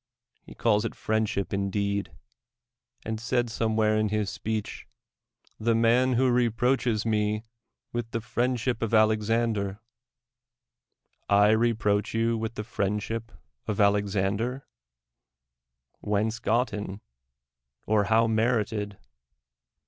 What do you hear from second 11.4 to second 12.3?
reproach